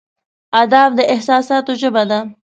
[0.61, 2.19] ادب د احساساتو ژبه ده.